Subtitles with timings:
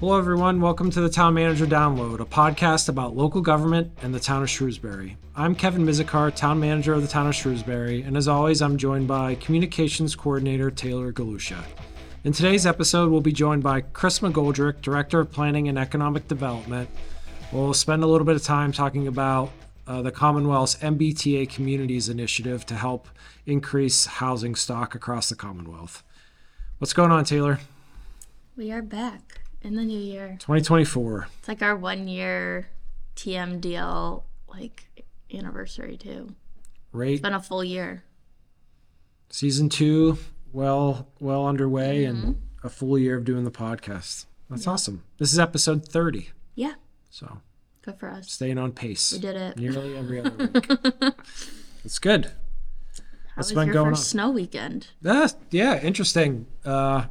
[0.00, 0.62] Hello, everyone.
[0.62, 4.48] Welcome to the Town Manager Download, a podcast about local government and the town of
[4.48, 5.18] Shrewsbury.
[5.36, 9.08] I'm Kevin Mizikar, Town Manager of the town of Shrewsbury, and as always, I'm joined
[9.08, 11.62] by Communications Coordinator Taylor Galusha.
[12.24, 16.88] In today's episode, we'll be joined by Chris McGoldrick, Director of Planning and Economic Development.
[17.52, 19.50] We'll spend a little bit of time talking about
[19.86, 23.06] uh, the Commonwealth's MBTA Communities Initiative to help
[23.44, 26.02] increase housing stock across the Commonwealth.
[26.78, 27.60] What's going on, Taylor?
[28.56, 30.36] We are back in the new year.
[30.40, 31.28] 2024.
[31.38, 32.68] It's like our one year
[33.16, 36.34] TMDL like anniversary too.
[36.92, 37.12] Right.
[37.12, 38.04] It's been a full year.
[39.28, 40.18] Season two,
[40.52, 44.26] well, well underway, and a full year of doing the podcast.
[44.48, 45.04] That's awesome.
[45.18, 46.72] This is episode 30, Yeah,
[47.10, 47.38] so
[47.82, 48.28] good for us.
[48.32, 49.12] staying on pace.
[49.12, 49.56] We did it.
[49.56, 50.66] Nearly every other week.
[51.84, 52.24] it's good.
[52.26, 52.32] How
[53.36, 54.04] What's was been your going first on?
[54.06, 54.88] snow weekend?
[55.04, 56.46] Uh, yeah, interesting.
[56.64, 57.04] Uh,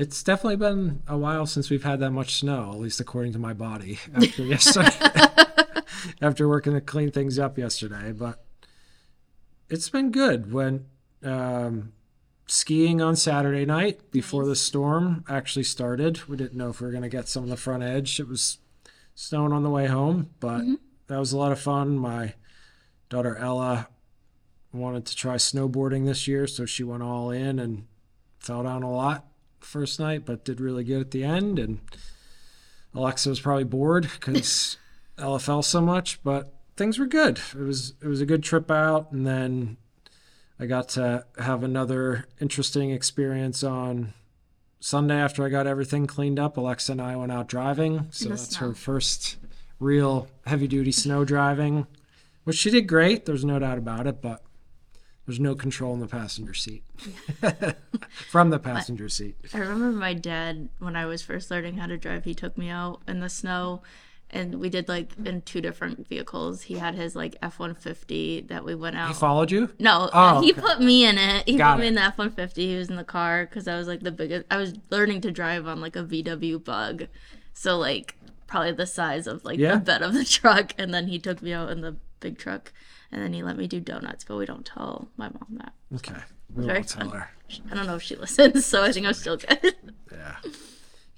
[0.00, 3.38] it's definitely been a while since we've had that much snow, at least according to
[3.38, 4.90] my body after yesterday.
[6.22, 8.44] after working to clean things up yesterday, but
[9.68, 10.52] it's been good.
[10.52, 10.86] When
[11.22, 11.92] um,
[12.46, 16.92] skiing on Saturday night before the storm actually started, we didn't know if we were
[16.92, 18.20] going to get some of the front edge.
[18.20, 18.58] It was
[19.14, 20.62] snowing on the way home, but
[21.08, 21.98] that was a lot of fun.
[21.98, 22.34] My
[23.08, 23.88] daughter Ella
[24.72, 27.86] wanted to try snowboarding this year, so she went all in and
[28.38, 29.27] fell down a lot
[29.60, 31.58] first night, but did really good at the end.
[31.58, 31.80] And
[32.94, 34.76] Alexa was probably bored because
[35.18, 37.40] LFL so much, but things were good.
[37.54, 39.76] It was it was a good trip out, and then
[40.58, 44.14] I got to have another interesting experience on
[44.80, 46.56] Sunday after I got everything cleaned up.
[46.56, 48.68] Alexa and I went out driving, so that's snow.
[48.68, 49.36] her first
[49.80, 51.86] real heavy duty snow driving,
[52.44, 53.26] which she did great.
[53.26, 54.42] There's no doubt about it, but
[55.28, 56.82] there's no control in the passenger seat
[58.30, 59.36] from the passenger seat.
[59.54, 62.24] I remember my dad when I was first learning how to drive.
[62.24, 63.82] He took me out in the snow,
[64.30, 66.62] and we did like in two different vehicles.
[66.62, 69.08] He had his like F one fifty that we went out.
[69.08, 69.70] He followed you?
[69.78, 70.60] No, Oh, uh, he okay.
[70.60, 71.46] put me in it.
[71.48, 71.88] He Got put me it.
[71.90, 72.66] in the F one fifty.
[72.68, 74.46] He was in the car because I was like the biggest.
[74.50, 77.06] I was learning to drive on like a VW Bug,
[77.52, 78.14] so like
[78.46, 79.74] probably the size of like Yeah.
[79.74, 80.72] the bed of the truck.
[80.78, 82.72] And then he took me out in the big truck,
[83.12, 84.24] and then he let me do donuts.
[84.24, 85.72] But we don't tell my mom that.
[85.96, 86.20] Okay.
[86.54, 87.30] We won't tell her.
[87.70, 89.74] I don't know if she listens, so I think I'm still good.
[90.12, 90.36] Yeah.
[90.44, 90.52] You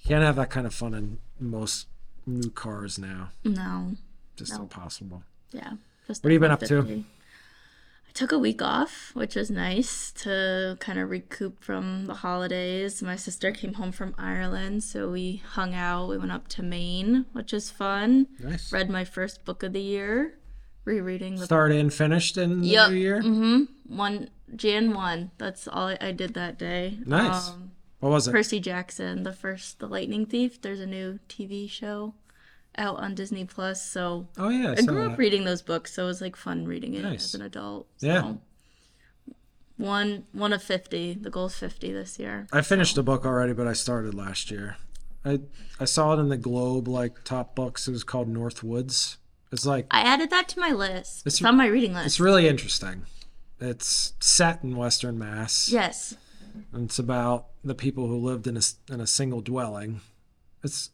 [0.07, 1.87] can't have that kind of fun in most
[2.25, 3.29] new cars now.
[3.43, 3.95] no,
[4.35, 4.61] Just No.
[4.63, 5.23] impossible.
[5.51, 5.73] yeah.
[6.07, 6.75] Just What have you been up to?
[6.77, 7.05] 150.
[8.07, 13.01] I took a week off, which was nice to kind of recoup from the holidays.
[13.01, 16.09] My sister came home from Ireland, so we hung out.
[16.09, 18.27] We went up to Maine, which is fun.
[18.39, 18.71] Nice.
[18.73, 20.33] Read my first book of the year,
[20.85, 23.21] rereading the Started and finished in the new year.
[23.21, 23.95] Mm-hmm.
[23.95, 25.31] one Jan one.
[25.37, 26.97] That's all I, I did that day.
[27.05, 27.49] Nice.
[27.49, 28.31] Um, What was it?
[28.31, 30.61] Percy Jackson, the first, the Lightning Thief.
[30.61, 32.15] There's a new TV show
[32.77, 35.11] out on Disney Plus, so oh yeah, I, I grew that.
[35.11, 37.25] up reading those books, so it was like fun reading it Nice.
[37.25, 37.87] as an adult.
[37.99, 38.33] Yeah.
[39.77, 41.13] One one of fifty.
[41.13, 42.47] The goal's fifty this year.
[42.53, 44.77] I finished the book already, but I started last year.
[45.25, 45.39] I
[45.79, 47.87] I saw it in the Globe like top books.
[47.87, 49.17] It was called North Woods.
[49.51, 51.21] It's like I added that to my list.
[51.25, 52.05] It's- It's, on my reading list.
[52.05, 53.05] it's really interesting.
[53.59, 55.69] It's set in Western Mass.
[55.69, 56.15] yes.
[56.73, 60.01] And it's about the people who lived in a in a single dwelling.
[60.63, 60.89] It's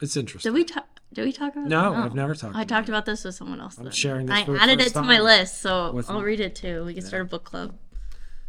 [0.00, 0.52] it's interesting.
[0.52, 0.86] Did we talk?
[1.12, 1.68] Did we talk about?
[1.68, 2.04] No, that?
[2.04, 3.76] I've never talked I about talked about this with someone else.
[3.76, 3.90] then.
[3.92, 6.24] sharing this I added it to my list, so I'll me.
[6.24, 6.84] read it too.
[6.84, 7.74] We can start a book club.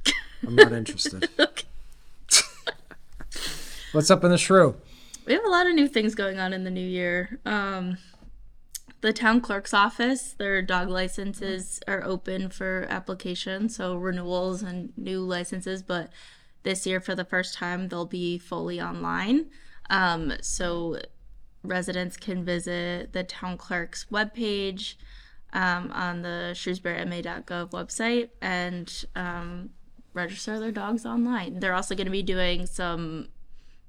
[0.48, 1.28] I'm not interested.
[1.40, 1.66] Okay.
[3.92, 4.76] What's up in the shrew?
[5.26, 7.40] We have a lot of new things going on in the new year.
[7.46, 7.98] Um,
[9.02, 15.22] the town clerk's office, their dog licenses are open for application, so renewals and new
[15.22, 15.82] licenses.
[15.82, 16.12] But
[16.64, 19.48] this year, for the first time, they'll be fully online.
[19.90, 21.00] Um, so
[21.64, 24.96] residents can visit the town clerk's webpage
[25.54, 29.70] um, on the shrewsburyma.gov website and um,
[30.14, 31.60] register their dogs online.
[31.60, 33.30] They're also going to be doing some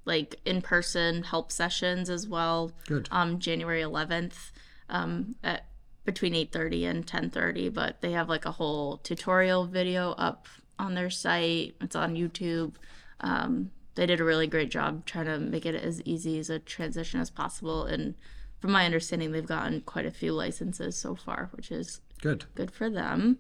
[0.06, 3.06] like in-person help sessions as well Good.
[3.12, 4.50] um january 11th
[4.90, 5.66] um at
[6.04, 10.46] between 8.30 and 10.30 but they have like a whole tutorial video up
[10.78, 12.74] on their site it's on youtube
[13.20, 16.58] um they did a really great job trying to make it as easy as a
[16.58, 18.14] transition as possible and
[18.60, 22.44] from my understanding they've gotten quite a few licenses so far which is Good.
[22.54, 23.38] good for them.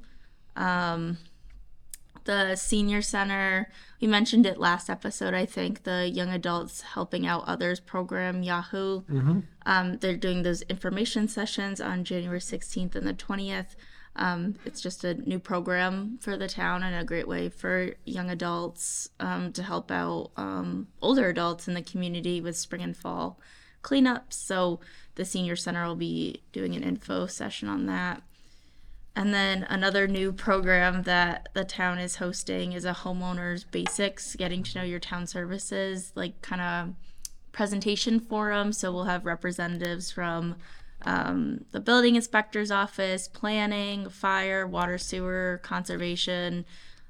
[0.56, 1.18] Um,
[2.24, 3.70] the senior center,
[4.00, 9.02] we mentioned it last episode, I think, the Young Adults Helping Out Others program, Yahoo.
[9.66, 13.76] Um, they're doing those information sessions on January 16th and the 20th.
[14.16, 18.28] Um, it's just a new program for the town and a great way for young
[18.30, 23.38] adults um, to help out um, older adults in the community with spring and fall
[23.82, 24.32] cleanups.
[24.34, 24.80] So
[25.14, 28.22] the senior center will be doing an info session on that.
[29.16, 34.62] And then another new program that the town is hosting is a homeowners basics, getting
[34.62, 36.94] to know your town services, like kind of
[37.52, 38.72] presentation forum.
[38.72, 40.56] So we'll have representatives from
[41.02, 46.64] um, the building inspector's office, planning, fire, water, sewer, conservation,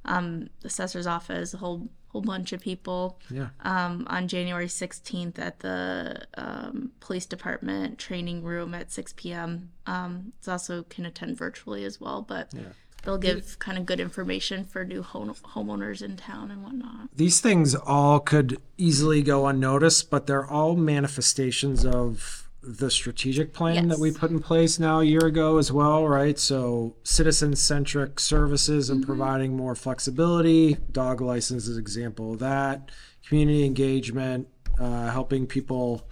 [0.05, 3.49] um, assessor's office, a whole whole bunch of people Yeah.
[3.61, 9.71] um, on January 16th at the um, police department training room at 6 p.m.
[9.87, 12.63] Um, it's also can attend virtually as well, but yeah.
[13.05, 17.09] they'll give kind of good information for new home- homeowners in town and whatnot.
[17.15, 23.89] These things all could easily go unnoticed, but they're all manifestations of the strategic plan
[23.89, 26.39] that we put in place now a year ago as well, right?
[26.39, 30.77] So citizen centric services and providing more flexibility.
[30.93, 32.91] Dog license is an example of that.
[33.27, 34.49] Community engagement,
[34.79, 36.07] uh, helping people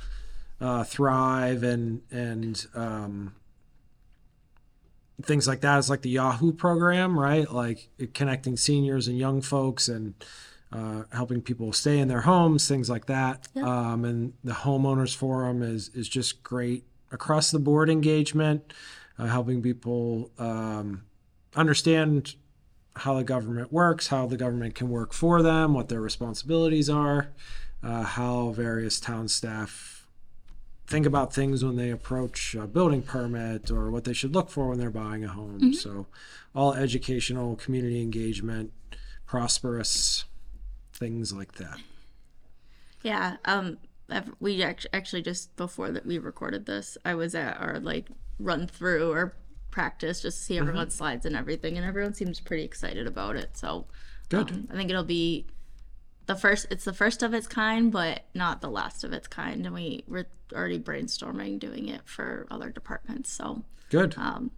[0.60, 3.34] uh, thrive and and um,
[5.22, 7.50] things like that is like the Yahoo program, right?
[7.50, 10.14] Like connecting seniors and young folks and
[10.72, 13.48] uh, helping people stay in their homes, things like that.
[13.54, 13.62] Yeah.
[13.62, 18.72] Um, and the homeowners forum is is just great across the board engagement,
[19.18, 21.04] uh, helping people um,
[21.56, 22.34] understand
[22.96, 27.28] how the government works, how the government can work for them, what their responsibilities are,
[27.82, 30.06] uh, how various town staff
[30.86, 34.68] think about things when they approach a building permit or what they should look for
[34.68, 35.60] when they're buying a home.
[35.74, 36.06] So,
[36.54, 38.72] all educational, community engagement,
[39.26, 40.24] prosperous
[40.98, 41.78] things like that.
[43.02, 43.78] Yeah, um,
[44.40, 48.08] we act- actually just before that we recorded this, I was at our like
[48.38, 49.34] run through or
[49.70, 53.56] practice just to see everyone's slides and everything, and everyone seems pretty excited about it.
[53.56, 53.86] So
[54.28, 54.50] Good.
[54.50, 55.46] um, I think it'll be
[56.26, 56.66] the first.
[56.70, 59.64] It's the first of its kind, but not the last of its kind.
[59.64, 63.30] And we we're already brainstorming doing it for other departments.
[63.30, 64.14] So Good.
[64.18, 64.50] um,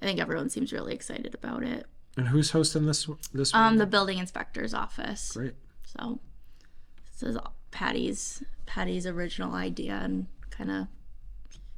[0.00, 1.86] I think everyone seems really excited about it.
[2.16, 3.62] and who's hosting this this one?
[3.62, 5.32] Um, the building inspector's office.
[5.32, 5.54] Great.
[5.96, 6.20] So
[7.12, 7.38] this is
[7.70, 10.86] Patty's Patty's original idea and kind of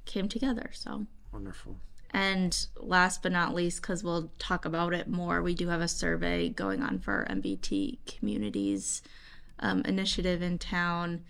[0.04, 0.70] came together.
[0.72, 1.76] So Wonderful.
[2.12, 5.88] and last but not least, because we'll talk about it more, we do have a
[5.88, 9.02] survey going on for our MBT communities
[9.60, 11.22] um, initiative in town,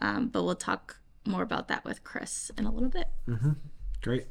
[0.00, 3.08] um, but we'll talk more about that with Chris in a little bit.
[3.26, 3.56] Mhm.
[4.02, 4.26] Great.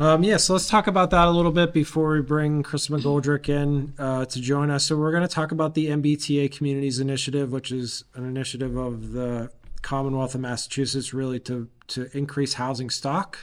[0.00, 3.48] Um, yeah, so let's talk about that a little bit before we bring Chris McGoldrick
[3.48, 4.84] in uh, to join us.
[4.84, 9.10] So we're going to talk about the MBTA Communities Initiative, which is an initiative of
[9.10, 9.50] the
[9.82, 13.38] Commonwealth of Massachusetts, really to to increase housing stock.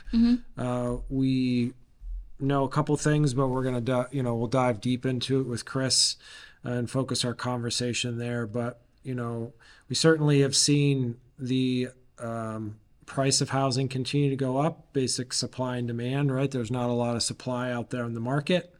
[0.58, 1.74] Uh, we
[2.40, 5.48] know a couple things, but we're going to, you know, we'll dive deep into it
[5.48, 6.16] with Chris
[6.64, 8.48] and focus our conversation there.
[8.48, 9.54] But you know,
[9.90, 15.78] we certainly have seen the um, price of housing continue to go up, basic supply
[15.78, 16.50] and demand, right?
[16.50, 18.74] There's not a lot of supply out there in the market.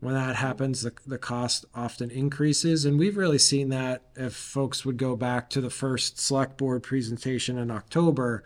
[0.00, 2.84] When that happens, the, the cost often increases.
[2.84, 6.82] And we've really seen that if folks would go back to the first select board
[6.82, 8.42] presentation in October,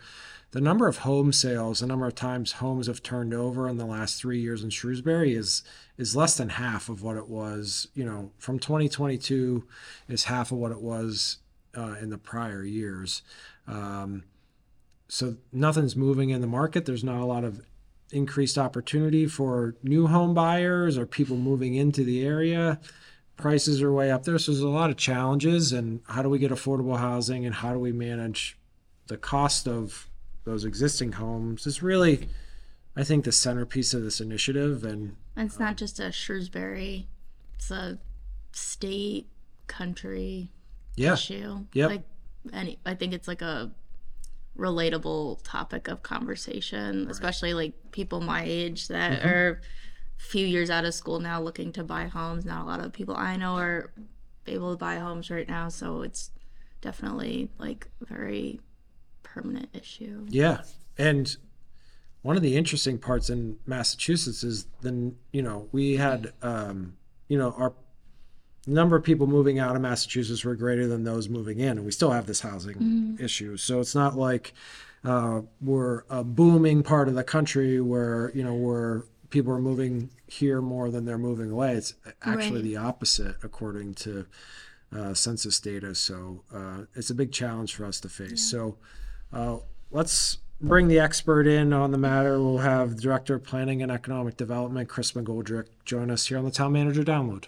[0.51, 3.85] the number of home sales, the number of times homes have turned over in the
[3.85, 5.63] last three years in Shrewsbury is
[5.97, 7.87] is less than half of what it was.
[7.95, 9.65] You know, from 2022
[10.07, 11.37] is half of what it was
[11.75, 13.23] uh, in the prior years.
[13.67, 14.23] Um,
[15.07, 16.85] so nothing's moving in the market.
[16.85, 17.61] There's not a lot of
[18.11, 22.79] increased opportunity for new home buyers or people moving into the area.
[23.35, 24.37] Prices are way up there.
[24.37, 25.71] So there's a lot of challenges.
[25.71, 28.57] And how do we get affordable housing and how do we manage
[29.07, 30.09] the cost of
[30.43, 32.29] those existing homes is really,
[32.95, 34.83] I think, the centerpiece of this initiative.
[34.83, 37.07] And it's not just a Shrewsbury;
[37.55, 37.99] it's a
[38.53, 39.27] state,
[39.67, 40.49] country
[40.95, 41.03] issue.
[41.03, 41.65] yeah, issue.
[41.73, 41.89] Yep.
[41.89, 42.03] Like
[42.53, 43.71] any, I think it's like a
[44.57, 49.27] relatable topic of conversation, especially like people my age that Mm-hmm.
[49.27, 49.61] are
[50.19, 52.43] a few years out of school now looking to buy homes.
[52.45, 53.91] Not a lot of people I know are
[54.47, 56.31] able to buy homes right now, so it's
[56.81, 58.59] definitely like a very
[59.23, 60.25] permanent issue.
[60.29, 60.61] Yeah.
[60.97, 61.35] And
[62.23, 66.97] one of the interesting parts in Massachusetts is then, you know, we had, um,
[67.27, 67.73] you know, our
[68.67, 71.77] number of people moving out of Massachusetts were greater than those moving in.
[71.77, 73.57] And we still have this housing issue.
[73.57, 74.53] So it's not like
[75.03, 80.09] uh, we're a booming part of the country where, you know, where people are moving
[80.27, 81.73] here more than they're moving away.
[81.75, 82.63] It's actually Right.
[82.63, 84.25] the opposite, according to
[84.95, 85.93] uh, census data.
[85.95, 88.49] So uh, it's a big challenge for us to face.
[88.49, 88.77] So
[89.33, 89.57] uh,
[89.91, 93.91] let's bring the expert in on the matter, we'll have the Director of Planning and
[93.91, 97.45] Economic Development, Chris McGoldrick, join us here on the Town Manager Download.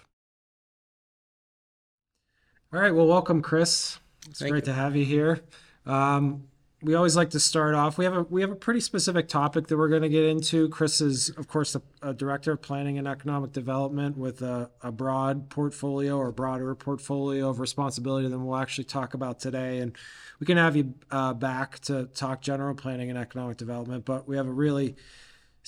[2.71, 3.97] All right, well, welcome, Chris.
[4.27, 4.71] It's Thank great you.
[4.71, 5.39] to have you here.
[5.87, 6.43] Um,
[6.83, 7.97] we always like to start off.
[7.97, 10.69] We have a we have a pretty specific topic that we're going to get into.
[10.69, 14.91] Chris is, of course, the uh, director of planning and economic development with a, a
[14.91, 19.79] broad portfolio or broader portfolio of responsibility than we'll actually talk about today.
[19.79, 19.97] And
[20.39, 24.05] we can have you uh, back to talk general planning and economic development.
[24.05, 24.95] But we have a really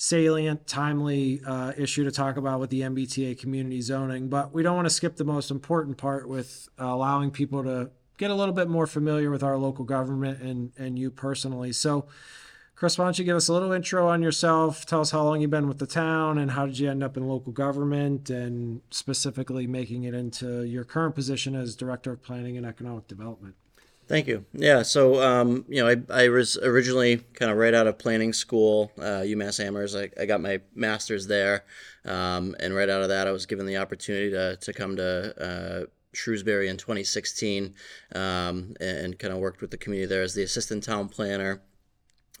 [0.02, 4.28] salient, timely uh, issue to talk about with the MBTA community zoning.
[4.28, 7.88] But we don't want to skip the most important part with uh, allowing people to
[8.18, 11.70] get a little bit more familiar with our local government and, and you personally.
[11.70, 12.08] So,
[12.74, 14.84] Chris, why don't you give us a little intro on yourself?
[14.86, 17.16] Tell us how long you've been with the town and how did you end up
[17.16, 22.56] in local government and specifically making it into your current position as Director of Planning
[22.56, 23.54] and Economic Development.
[24.12, 24.44] Thank you.
[24.52, 28.34] Yeah, so um, you know, I, I was originally kind of right out of planning
[28.34, 29.96] school, uh, UMass Amherst.
[29.96, 31.64] I, I got my master's there,
[32.04, 35.42] um, and right out of that, I was given the opportunity to to come to
[35.42, 37.74] uh, Shrewsbury in 2016,
[38.14, 41.62] um, and, and kind of worked with the community there as the assistant town planner.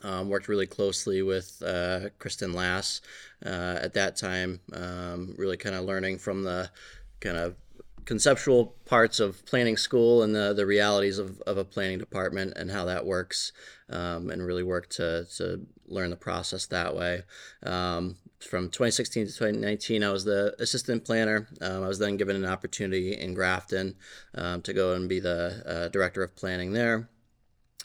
[0.04, 3.00] Um, worked really closely with uh, Kristen Lass
[3.46, 6.70] uh, at that time, um, really kind of learning from the
[7.20, 7.54] kind of
[8.04, 12.70] conceptual parts of planning school and the, the realities of, of a planning department and
[12.70, 13.52] how that works,
[13.88, 17.22] um, and really work to, to learn the process that way.
[17.62, 21.48] Um, from 2016 to 2019, I was the assistant planner.
[21.60, 23.94] Um, I was then given an opportunity in Grafton
[24.34, 27.08] um, to go and be the uh, director of planning there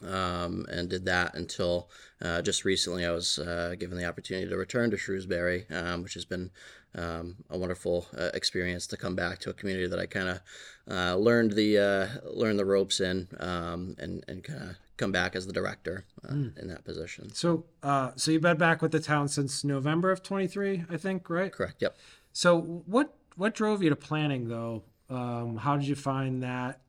[0.05, 1.89] um, and did that until
[2.21, 6.13] uh, just recently I was uh, given the opportunity to return to Shrewsbury, um, which
[6.15, 6.51] has been
[6.95, 10.41] um, a wonderful uh, experience to come back to a community that I kind of
[10.89, 15.35] uh, learned the uh, learned the ropes in um, and and kind of come back
[15.35, 17.33] as the director uh, in that position.
[17.33, 21.29] So, uh, so you've been back with the town since November of 23, I think,
[21.29, 21.51] right?
[21.51, 21.81] Correct.
[21.81, 21.95] Yep.
[22.33, 24.83] So what what drove you to planning though?
[25.09, 26.81] Um, how did you find that?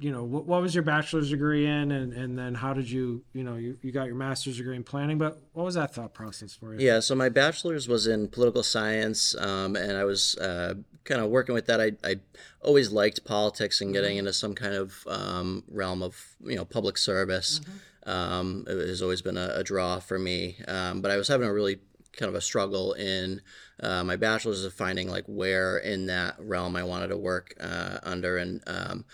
[0.00, 3.22] You know, what, what was your bachelor's degree in, and, and then how did you,
[3.32, 6.14] you know, you, you got your master's degree in planning, but what was that thought
[6.14, 6.86] process for you?
[6.86, 11.30] Yeah, so my bachelor's was in political science, um, and I was uh, kind of
[11.30, 11.80] working with that.
[11.80, 12.16] I, I
[12.62, 16.98] always liked politics and getting into some kind of um, realm of you know public
[16.98, 17.60] service.
[18.06, 21.46] Um, it has always been a, a draw for me, um, but I was having
[21.48, 21.78] a really
[22.12, 23.40] kind of a struggle in
[23.82, 27.98] uh, my bachelor's of finding like where in that realm I wanted to work uh,
[28.02, 29.04] under, and um,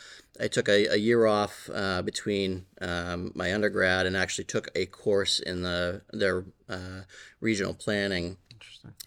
[0.40, 4.86] I took a, a year off uh, between um, my undergrad and actually took a
[4.86, 7.02] course in the their uh,
[7.40, 8.36] regional planning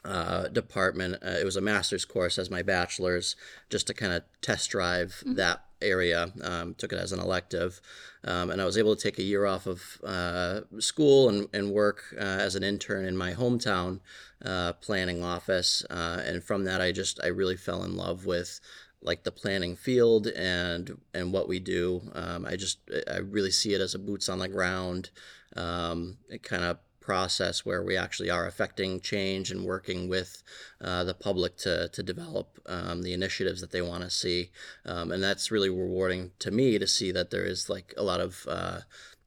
[0.06, 1.16] uh, department.
[1.16, 3.36] Uh, it was a master's course as my bachelor's,
[3.70, 6.32] just to kind of test drive that area.
[6.42, 7.82] Um, took it as an elective,
[8.24, 11.72] um, and I was able to take a year off of uh, school and, and
[11.72, 14.00] work uh, as an intern in my hometown
[14.44, 15.86] uh, planning office.
[15.90, 18.60] Uh, and from that, I just I really fell in love with
[19.02, 22.02] like the planning field and and what we do.
[22.14, 22.80] Um, I just
[23.10, 25.12] I really see it as a boots on the ground
[25.56, 26.78] um, kind of
[27.10, 30.44] process where we actually are affecting change and working with
[30.80, 34.52] uh, the public to, to develop um, the initiatives that they want to see.
[34.86, 38.20] Um, and that's really rewarding to me to see that there is like a lot
[38.20, 38.82] of uh,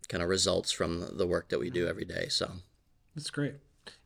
[0.09, 2.29] kind of results from the work that we do every day.
[2.29, 2.53] So
[3.17, 3.55] That's great.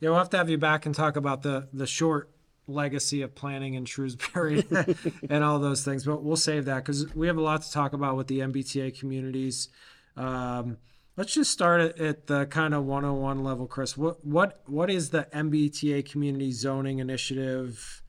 [0.01, 2.31] Yeah, we'll have to have you back and talk about the the short
[2.67, 4.65] legacy of planning in Shrewsbury
[5.31, 7.93] and all those things, but we'll save that because we have a lot to talk
[7.93, 9.69] about with the MBTA communities.
[10.17, 10.79] Um,
[11.17, 13.97] let's just start at, at the kind of 101 level, Chris.
[13.97, 18.03] What what what is the MBTA community zoning initiative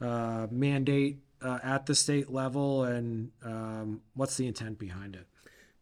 [0.00, 5.26] uh, mandate uh, at the state level, and um, what's the intent behind it?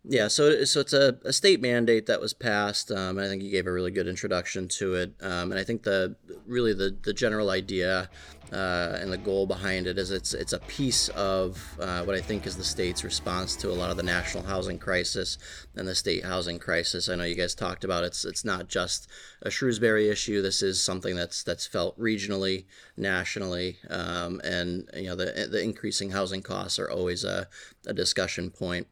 [0.05, 2.91] Yeah, so so it's a, a state mandate that was passed.
[2.91, 5.15] Um, I think you gave a really good introduction to it.
[5.21, 8.11] Um, and I think the really the, the general idea
[8.53, 12.21] uh, and the goal behind it is it's it's a piece of uh, what I
[12.21, 15.39] think is the state's response to a lot of the national housing crisis
[15.77, 17.09] and the state housing crisis.
[17.09, 19.09] I know you guys talked about it's it's not just
[19.43, 20.43] a Shrewsbury issue.
[20.43, 22.65] This is something that's that's felt regionally,
[22.97, 27.47] nationally, um, and you know the the increasing housing costs are always a,
[27.87, 28.89] a discussion point.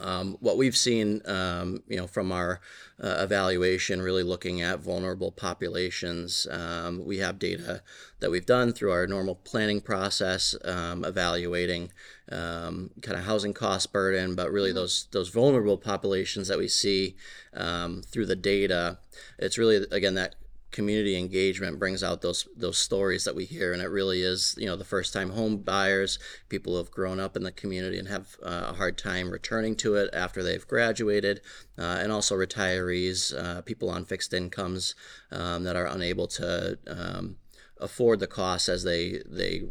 [0.00, 2.60] Um, what we've seen, um, you know, from our
[3.02, 7.82] uh, evaluation, really looking at vulnerable populations, um, we have data
[8.20, 11.92] that we've done through our normal planning process, um, evaluating
[12.30, 17.16] um, kind of housing cost burden, but really those those vulnerable populations that we see
[17.54, 18.98] um, through the data.
[19.38, 20.34] It's really again that
[20.70, 24.66] community engagement brings out those those stories that we hear, and it really is you
[24.66, 28.08] know the first time home buyers, people who have grown up in the community and
[28.08, 31.40] have uh, a hard time returning to it after they've graduated,
[31.78, 34.94] uh, and also retirees, uh, people on fixed incomes
[35.30, 37.36] um, that are unable to um,
[37.78, 39.62] afford the costs as they they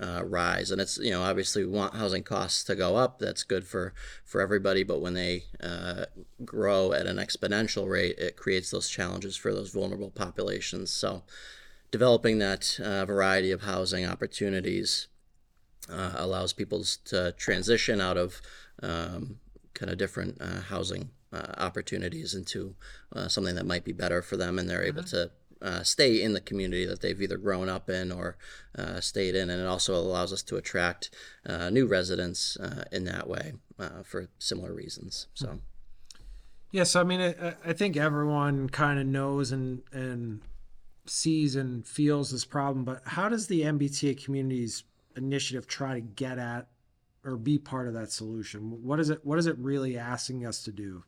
[0.00, 0.70] uh, rise.
[0.70, 3.18] And it's you know obviously we want housing costs to go up.
[3.18, 4.82] That's good for for everybody.
[4.82, 6.06] But when they uh,
[6.44, 10.90] grow at an exponential rate, it creates those challenges for those vulnerable populations.
[10.90, 11.22] So
[11.90, 15.08] developing that uh, variety of housing opportunities
[15.88, 18.40] uh, allows people to transition out of
[18.82, 19.38] um,
[19.74, 22.74] kind of different uh, housing uh, opportunities into
[23.28, 25.30] something that might be better for them, and they're able to
[25.62, 28.36] uh, stay in the community that they've either grown up in or
[28.78, 31.10] uh, stayed in, and it also allows us to attract
[31.46, 35.28] uh, new residents uh, in that way uh, for similar reasons.
[35.34, 35.60] So.
[36.70, 40.40] Yes, I mean, I, I think everyone kind of knows and and
[41.06, 44.84] sees and feels this problem, but how does the MBTA communities
[45.16, 46.66] initiative try to get at
[47.24, 48.82] or be part of that solution?
[48.82, 49.24] What is it?
[49.24, 51.04] What is it really asking us to do?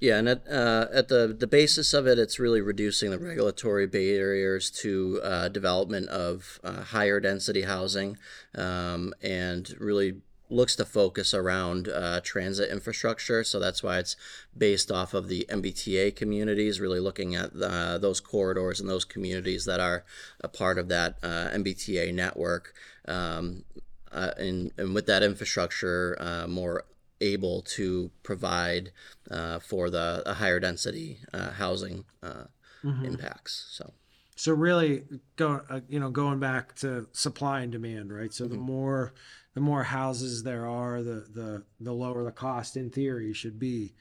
[0.00, 3.86] Yeah, and at, uh, at the, the basis of it, it's really reducing the regulatory
[3.88, 8.16] barriers to uh, development of uh, higher density housing
[8.54, 13.42] um, and really looks to focus around uh, transit infrastructure.
[13.42, 14.14] So that's why it's
[14.56, 19.64] based off of the MBTA communities, really looking at the, those corridors and those communities
[19.64, 20.04] that are
[20.40, 22.72] a part of that uh, MBTA network.
[23.08, 23.64] Um,
[24.12, 26.16] uh, and, and with that infrastructure,
[26.48, 26.84] more
[27.20, 28.92] able to provide
[29.30, 32.44] uh, for the higher density uh, housing uh,
[32.84, 33.04] mm-hmm.
[33.04, 33.68] impacts.
[33.70, 33.92] So.
[34.36, 35.02] So really,
[35.34, 38.32] go uh, you know going back to supply and demand, right?
[38.32, 38.54] So mm-hmm.
[38.54, 39.12] the more
[39.54, 43.94] the more houses there are, the the the lower the cost in theory should be.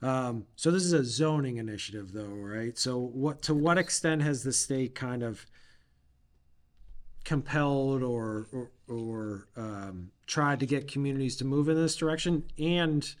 [0.00, 2.76] Um, so this is a zoning initiative, though, right?
[2.78, 5.44] So what to what extent has the state kind of
[7.24, 13.14] compelled or or, or um, tried to get communities to move in this direction and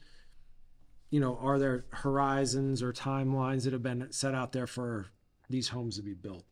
[1.10, 5.06] you know are there horizons or timelines that have been set out there for
[5.48, 6.44] these homes to be built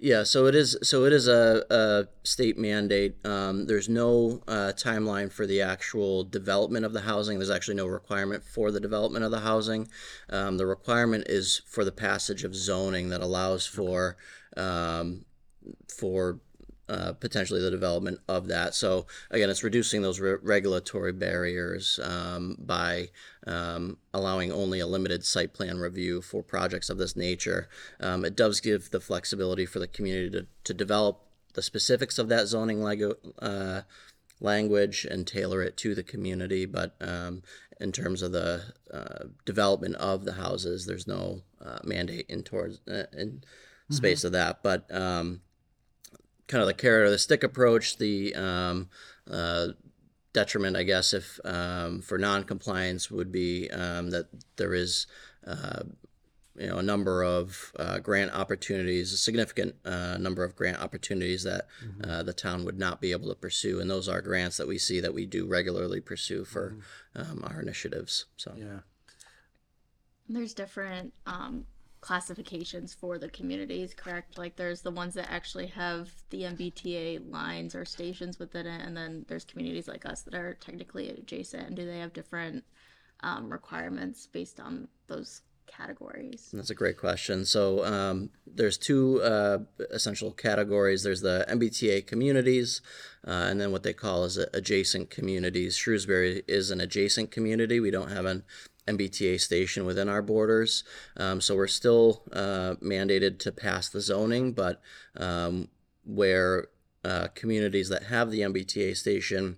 [0.00, 0.76] yeah, so it is.
[0.82, 3.16] So it is a, a state mandate.
[3.26, 7.38] Um, there's no uh, timeline for the actual development of the housing.
[7.38, 9.88] There's actually no requirement for the development of the housing.
[10.30, 14.16] Um, the requirement is for the passage of zoning that allows for
[14.56, 15.24] um,
[15.88, 16.38] for
[16.88, 18.74] uh, potentially the development of that.
[18.74, 23.08] So again, it's reducing those re- regulatory barriers um, by
[23.46, 27.68] um, allowing only a limited site plan review for projects of this nature.
[28.00, 31.20] Um, it does give the flexibility for the community to, to develop
[31.54, 33.82] the specifics of that zoning lego, uh,
[34.40, 36.66] language and tailor it to the community.
[36.66, 37.42] But um,
[37.80, 42.80] in terms of the uh, development of the houses, there's no uh, mandate in towards
[42.88, 43.42] uh, in
[43.90, 44.26] space mm-hmm.
[44.28, 44.62] of that.
[44.62, 45.40] But um,
[46.48, 47.98] kind of the carrot or the stick approach.
[47.98, 48.88] The um,
[49.30, 49.68] uh,
[50.32, 55.06] detriment, I guess, if um, for non-compliance would be um, that there is,
[55.46, 55.82] uh,
[56.56, 61.44] you know, a number of uh, grant opportunities, a significant uh, number of grant opportunities
[61.44, 62.10] that mm-hmm.
[62.10, 64.78] Uh, the town would not be able to pursue, and those are grants that we
[64.78, 66.80] see that we do regularly pursue for mm-hmm.
[67.14, 68.26] Um, our initiatives.
[68.36, 68.80] So yeah.
[70.28, 71.64] There's different um,
[72.00, 74.38] classifications for the communities, correct?
[74.38, 78.96] Like there's the ones that actually have the MBTA lines or stations within it, and
[78.96, 81.66] then there's communities like us that are technically adjacent.
[81.66, 82.64] And do they have different
[83.20, 86.50] um, requirements based on those categories?
[86.52, 87.44] That's a great question.
[87.44, 89.58] So um, there's two uh,
[89.90, 91.02] essential categories.
[91.02, 92.80] There's the MBTA communities,
[93.26, 95.76] uh, and then what they call is adjacent communities.
[95.76, 97.80] Shrewsbury is an adjacent community.
[97.80, 98.44] We don't have an
[98.88, 100.84] MBTA station within our borders.
[101.16, 104.80] Um, so we're still uh, mandated to pass the zoning, but
[105.16, 105.68] um,
[106.04, 106.68] where
[107.04, 109.56] uh, communities that have the MBTA station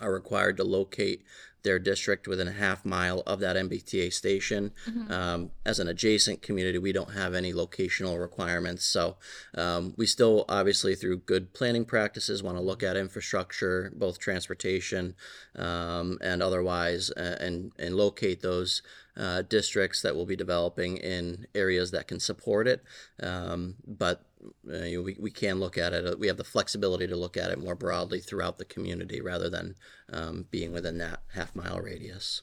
[0.00, 1.24] are required to locate
[1.64, 4.72] their district within a half mile of that MBTA station.
[4.86, 5.10] Mm-hmm.
[5.12, 8.84] Um, as an adjacent community, we don't have any locational requirements.
[8.84, 9.16] So
[9.56, 15.14] um, we still, obviously, through good planning practices, want to look at infrastructure, both transportation
[15.56, 18.82] um, and otherwise, uh, and, and locate those
[19.16, 22.82] uh, districts that will be developing in areas that can support it.
[23.22, 24.24] Um, but
[24.64, 26.18] you know, we, we can look at it.
[26.18, 29.74] We have the flexibility to look at it more broadly throughout the community rather than
[30.12, 32.42] um, being within that half mile radius.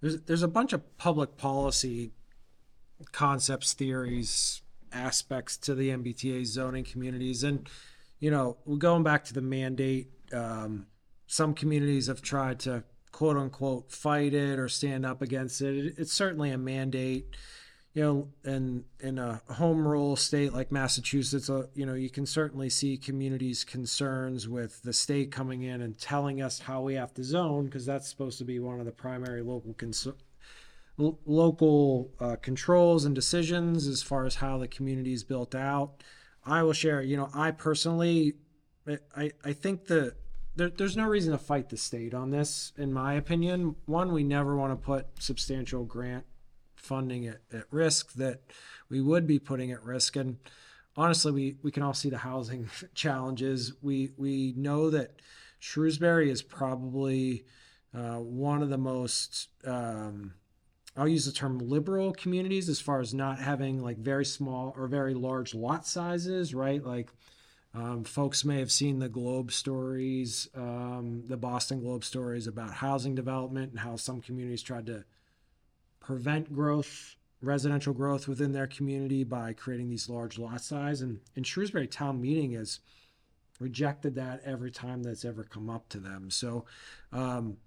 [0.00, 2.12] There's there's a bunch of public policy
[3.12, 7.68] concepts, theories, aspects to the MBTA zoning communities, and
[8.20, 10.86] you know, going back to the mandate, um,
[11.26, 15.94] some communities have tried to quote unquote fight it or stand up against it.
[15.96, 17.26] It's certainly a mandate
[17.98, 22.26] you know, in in a home rule state like Massachusetts, uh, you know, you can
[22.26, 27.12] certainly see communities' concerns with the state coming in and telling us how we have
[27.14, 30.06] to zone because that's supposed to be one of the primary local cons-
[30.96, 36.04] local uh, controls and decisions as far as how the community is built out.
[36.46, 37.02] I will share.
[37.02, 38.34] You know, I personally,
[39.16, 40.12] I I think there,
[40.54, 43.74] there's no reason to fight the state on this, in my opinion.
[43.86, 46.24] One, we never want to put substantial grant
[46.88, 48.40] funding at, at risk that
[48.88, 50.16] we would be putting at risk.
[50.16, 50.38] And
[50.96, 53.74] honestly, we, we can all see the housing challenges.
[53.82, 55.20] We, we know that
[55.58, 57.44] Shrewsbury is probably
[57.94, 60.34] uh, one of the most, um,
[60.96, 64.88] I'll use the term liberal communities as far as not having like very small or
[64.88, 66.82] very large lot sizes, right?
[66.82, 67.10] Like,
[67.74, 73.14] um, folks may have seen the Globe stories, um, the Boston Globe stories about housing
[73.14, 75.04] development and how some communities tried to
[76.08, 81.02] prevent growth, residential growth within their community by creating these large lot size.
[81.02, 82.80] And, and Shrewsbury Town Meeting has
[83.60, 86.30] rejected that every time that's ever come up to them.
[86.30, 86.64] So,
[87.12, 87.58] um,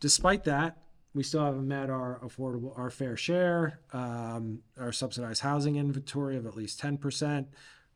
[0.00, 0.78] despite that,
[1.12, 6.46] we still haven't met our affordable, our fair share, um, our subsidized housing inventory of
[6.46, 7.44] at least 10%,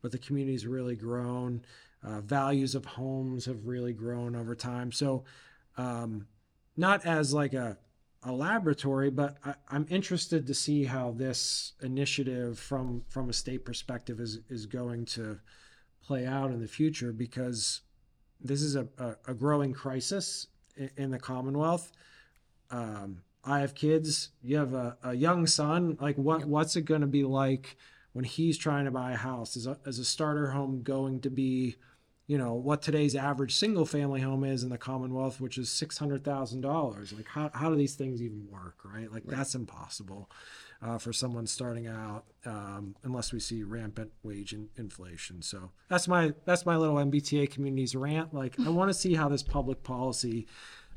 [0.03, 1.63] but the community's really grown.
[2.05, 4.93] Uh, values of homes have really grown over time.
[4.93, 5.25] So,
[5.79, 6.27] um,
[6.77, 7.79] not as like a
[8.27, 13.65] a laboratory, but I, am interested to see how this initiative from from a state
[13.65, 15.39] perspective is is going to
[16.03, 17.83] play out in the future because
[18.41, 21.93] this is a, a, a growing crisis in, in the Commonwealth.
[22.71, 24.31] Um, I have kids.
[24.43, 25.97] You have a, a young son.
[26.01, 26.49] Like, what yep.
[26.49, 27.77] what's it going to be like
[28.13, 29.57] when he's trying to buy a house?
[29.57, 31.77] Is a, is a starter home going to be
[32.27, 37.17] you know what today's average single family home is in the commonwealth which is $600000
[37.17, 39.13] like how, how do these things even work right?
[39.13, 39.37] Like right.
[39.37, 40.31] that's impossible
[40.83, 45.43] uh, for someone starting out um, unless we see rampant wage in, inflation.
[45.43, 48.35] So that's my that's my little mbta communities rant.
[48.35, 50.47] Like i want to see how this public policy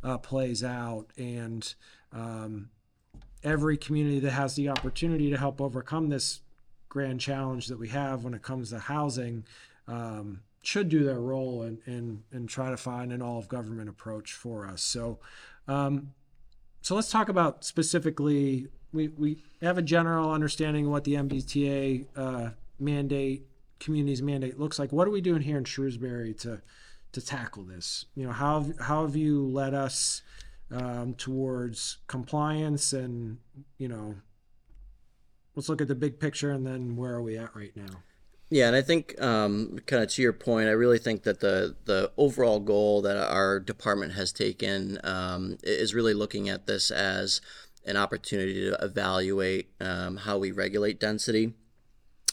[0.04, 1.74] uh, plays out and
[2.13, 2.70] um,
[3.44, 6.42] every community that has the opportunity to help overcome this
[6.88, 9.46] grand challenge that we have when it comes to housing
[9.88, 13.89] um, should do their role and and and try to find an all of government
[13.89, 14.82] approach for us.
[14.82, 15.19] So,
[15.67, 16.13] um,
[16.82, 18.67] so let's talk about specifically.
[18.91, 23.45] We we have a general understanding of what the MBTA uh, mandate,
[23.80, 24.91] communities mandate looks like.
[24.91, 26.62] What are we doing here in Shrewsbury to
[27.12, 28.06] to tackle this?
[28.15, 30.22] You know, how how have you led us
[30.72, 33.38] um, towards compliance and
[33.78, 34.15] you know.
[35.56, 38.04] Let's look at the big picture and then where are we at right now?
[38.52, 41.76] Yeah, and I think, um, kind of to your point, I really think that the
[41.86, 47.42] the overall goal that our department has taken um, is really looking at this as
[47.86, 51.54] an opportunity to evaluate um, how we regulate density.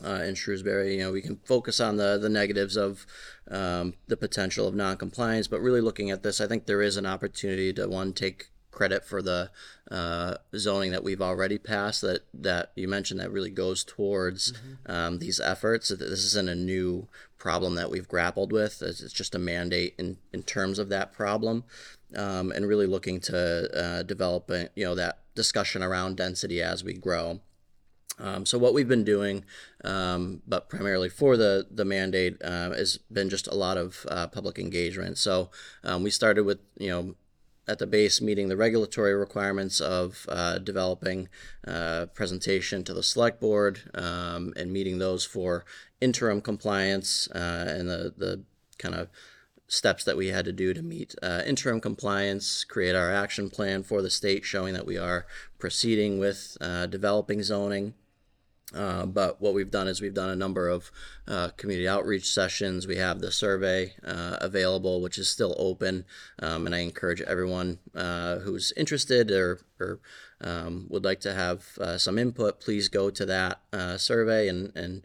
[0.05, 3.07] Uh, in Shrewsbury, you know, we can focus on the the negatives of
[3.51, 7.07] um, the potential of noncompliance, but really looking at this, I think there is an
[7.07, 9.51] opportunity to one take credit for the
[9.91, 14.93] uh, zoning that we've already passed that that you mentioned that really goes towards mm-hmm.
[14.93, 15.89] um, these efforts.
[15.89, 17.09] This isn't a new
[17.39, 18.83] problem that we've grappled with.
[18.83, 21.65] It's just a mandate in, in terms of that problem,
[22.15, 23.39] um, and really looking to
[23.75, 27.41] uh, develop a, you know that discussion around density as we grow.
[28.19, 29.45] Um, so what we've been doing,
[29.85, 34.27] um, but primarily for the the mandate, uh, has been just a lot of uh,
[34.27, 35.17] public engagement.
[35.17, 35.51] So
[35.83, 37.15] um, we started with you know
[37.69, 41.29] at the base meeting the regulatory requirements of uh, developing
[41.67, 45.65] uh, presentation to the select board um, and meeting those for
[46.01, 48.43] interim compliance uh, and the, the
[48.79, 49.09] kind of
[49.69, 53.83] steps that we had to do to meet uh, interim compliance, create our action plan
[53.83, 55.27] for the state showing that we are
[55.59, 57.95] proceeding with uh, developing zoning
[58.75, 60.91] uh, but what we've done is we've done a number of
[61.29, 62.87] uh, community outreach sessions.
[62.87, 66.05] We have the survey uh, available, which is still open,
[66.41, 70.01] um, and I encourage everyone uh, who's interested or, or
[70.41, 73.61] um, would like to have uh, some input, please go to that
[73.99, 75.03] survey and and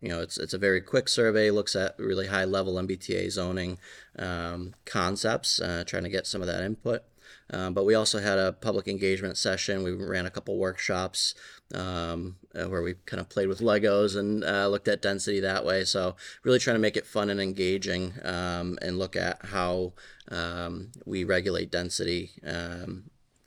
[0.00, 1.50] you know it's it's a very quick survey.
[1.50, 3.78] Looks at really high level MBTA zoning
[4.16, 7.02] um, concepts, trying to get some of that input.
[7.50, 9.82] Um, but we also had a public engagement session.
[9.82, 11.34] We ran a couple workshops
[11.74, 15.64] um, uh, where we kind of played with Legos and uh, looked at density that
[15.64, 15.84] way.
[15.84, 19.94] So really trying to make it fun and engaging um, and look at how
[20.30, 23.04] um, we regulate density um,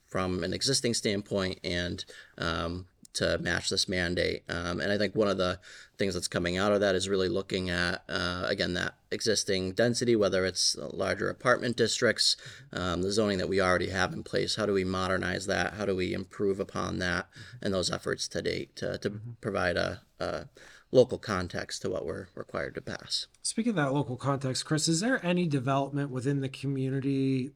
[0.08, 2.04] from an existing standpoint and
[2.38, 4.44] um, to match this mandate.
[4.50, 5.60] Um, and I think one of the
[5.98, 10.16] things that's coming out of that is really looking at uh, again that existing density,
[10.16, 12.38] whether it's larger apartment districts,
[12.74, 14.56] um, the zoning that we already have in place.
[14.56, 15.74] How do we modernize that?
[15.74, 17.28] How do we improve upon that
[17.62, 20.46] and those efforts to date to, to provide a, a
[20.92, 23.28] local context to what we're required to pass?
[23.42, 27.52] Speaking of that local context, Chris, is there any development within the community,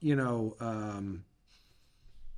[0.00, 1.24] you know, um,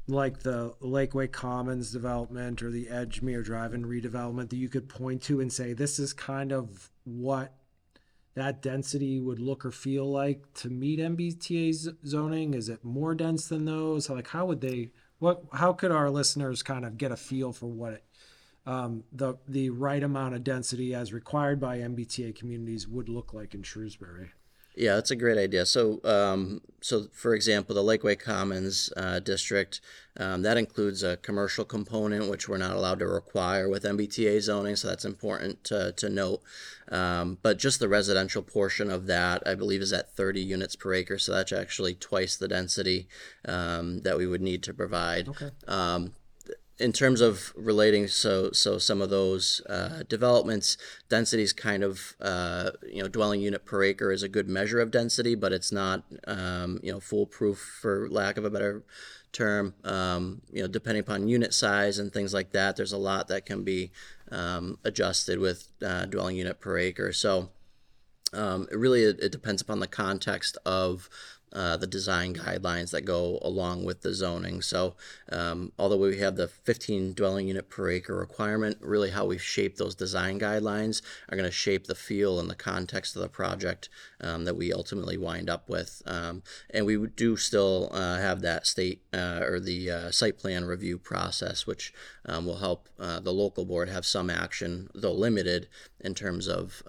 [0.08, 5.40] like the Lakeway Commons development or the Edgemere Drive-in redevelopment that you could point to
[5.40, 7.54] and say this is kind of what
[8.34, 12.54] that density would look or feel like to meet MBTA z- zoning?
[12.54, 14.08] Is it more dense than those?
[14.08, 14.90] Like, how would they?
[15.18, 15.44] What?
[15.52, 18.04] How could our listeners kind of get a feel for what it,
[18.66, 23.54] um, the the right amount of density as required by MBTA communities would look like
[23.54, 24.30] in Shrewsbury?
[24.74, 25.66] Yeah, that's a great idea.
[25.66, 29.80] So, um, so for example, the Lakeway Commons uh, district
[30.18, 34.76] um, that includes a commercial component, which we're not allowed to require with MBTA zoning.
[34.76, 36.42] So that's important to, to note.
[36.90, 40.92] Um, but just the residential portion of that, I believe, is at 30 units per
[40.92, 41.18] acre.
[41.18, 43.08] So that's actually twice the density
[43.46, 45.28] um, that we would need to provide.
[45.28, 45.50] Okay.
[46.82, 50.76] In terms of relating, so so some of those uh, developments,
[51.08, 54.80] density is kind of uh, you know dwelling unit per acre is a good measure
[54.80, 58.82] of density, but it's not um, you know foolproof for lack of a better
[59.30, 59.74] term.
[59.84, 63.46] Um, you know, depending upon unit size and things like that, there's a lot that
[63.46, 63.92] can be
[64.32, 67.12] um, adjusted with uh, dwelling unit per acre.
[67.12, 67.50] So
[68.32, 71.08] um, it really it, it depends upon the context of
[71.52, 74.62] uh, the design guidelines that go along with the zoning.
[74.62, 74.96] So,
[75.30, 79.76] um, although we have the 15 dwelling unit per acre requirement, really how we shape
[79.76, 83.88] those design guidelines are going to shape the feel and the context of the project
[84.20, 86.02] um, that we ultimately wind up with.
[86.06, 90.64] Um, and we do still uh, have that state uh, or the uh, site plan
[90.64, 91.92] review process, which
[92.26, 95.68] um, will help uh, the local board have some action, though limited,
[96.00, 96.82] in terms of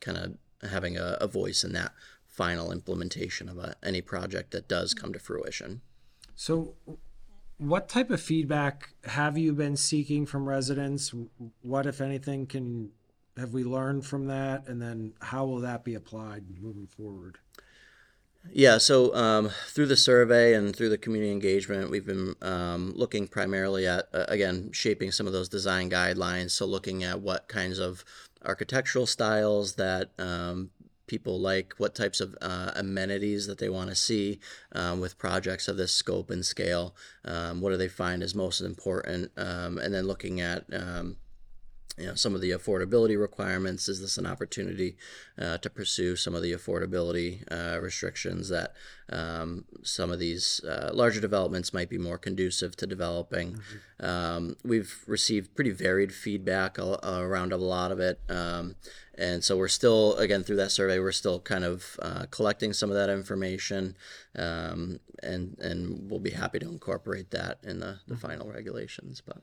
[0.00, 1.92] kind of having a, a voice in that
[2.32, 5.82] final implementation of a, any project that does come to fruition.
[6.34, 6.74] So,
[7.58, 11.14] what type of feedback have you been seeking from residents?
[11.60, 12.90] What, if anything, can
[13.36, 17.38] have we learned from that, and then how will that be applied moving forward?
[18.50, 23.28] Yeah, so um, through the survey and through the community engagement, we've been um, looking
[23.28, 26.50] primarily at, uh, again, shaping some of those design guidelines.
[26.50, 28.04] So, looking at what kinds of
[28.44, 30.70] architectural styles that um,
[31.12, 34.40] people like, what types of uh, amenities that they want to see
[34.74, 36.94] um, with projects of this scope and scale.
[37.26, 39.30] Um, what do they find is most important?
[39.36, 41.16] Um, and then looking at um,
[42.02, 44.96] you know some of the affordability requirements is this an opportunity
[45.38, 48.74] uh, to pursue some of the affordability uh, restrictions that
[49.10, 54.04] um, some of these uh, larger developments might be more conducive to developing mm-hmm.
[54.04, 58.74] um, we've received pretty varied feedback around a lot of it um,
[59.16, 62.90] and so we're still again through that survey we're still kind of uh, collecting some
[62.90, 63.94] of that information
[64.36, 68.26] um, and and we'll be happy to incorporate that in the, the mm-hmm.
[68.26, 69.42] final regulations but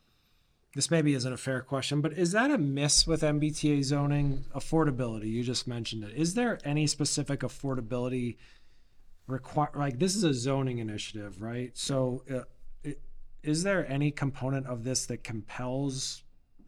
[0.76, 5.30] this maybe isn't a fair question, but is that a miss with MBTA zoning affordability?
[5.32, 6.16] You just mentioned it.
[6.16, 8.38] Is there any specific affordability
[9.28, 11.76] require like this is a zoning initiative, right?
[11.78, 12.42] So uh,
[12.84, 13.02] it,
[13.44, 16.24] is there any component of this that compels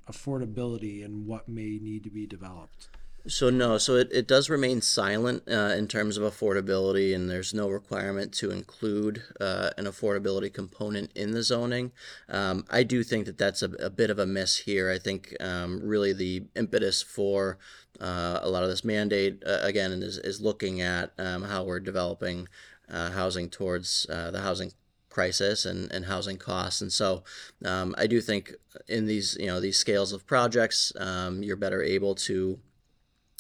[0.10, 2.90] affordability and what may need to be developed?
[3.28, 7.54] So no, so it, it does remain silent uh, in terms of affordability, and there's
[7.54, 11.92] no requirement to include uh, an affordability component in the zoning.
[12.28, 14.90] Um, I do think that that's a, a, bit of a miss here.
[14.90, 17.60] I think um, really the impetus for
[18.00, 21.80] uh, a lot of this mandate uh, again is, is looking at um, how we're
[21.80, 22.48] developing
[22.90, 24.72] uh, housing towards uh, the housing
[25.10, 26.82] crisis and, and housing costs.
[26.82, 27.24] And so
[27.64, 28.54] um, I do think
[28.88, 32.58] in these you know these scales of projects, um, you're better able to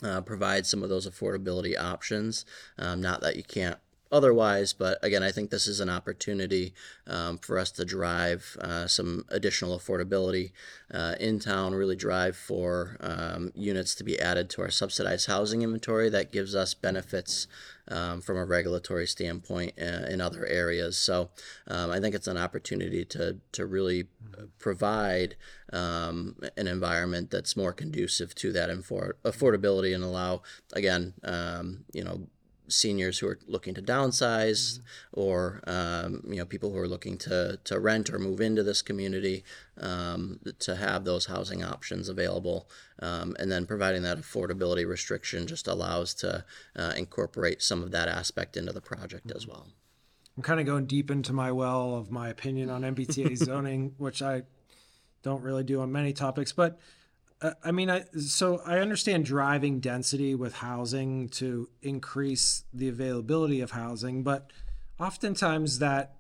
[0.04, 2.46] uh, provide some of those affordability options.
[2.78, 3.78] Um, not that you can't
[4.12, 6.74] otherwise, but again, I think this is an opportunity
[7.08, 10.52] um, for us to drive uh, some additional affordability
[10.94, 15.62] uh, in town, really drive for um, units to be added to our subsidized housing
[15.62, 17.48] inventory that gives us benefits
[17.88, 20.98] um, from a regulatory standpoint uh, in other areas.
[20.98, 21.30] So
[21.68, 24.08] um, I think it's an opportunity to, to really
[24.60, 25.36] provide
[25.74, 30.42] um, an environment that's more conducive to that affordability and allow,
[30.74, 32.28] again, um, you know,
[32.72, 35.20] seniors who are looking to downsize mm-hmm.
[35.20, 38.82] or um, you know people who are looking to, to rent or move into this
[38.82, 39.44] community
[39.80, 45.68] um, to have those housing options available um, and then providing that affordability restriction just
[45.68, 46.44] allows to
[46.76, 49.38] uh, incorporate some of that aspect into the project mm-hmm.
[49.38, 49.68] as well
[50.38, 54.22] i'm kind of going deep into my well of my opinion on mbta zoning which
[54.22, 54.44] i
[55.24, 56.80] don't really do on many topics, but
[57.42, 63.62] uh, I mean, I so I understand driving density with housing to increase the availability
[63.62, 64.52] of housing, but
[65.00, 66.16] oftentimes that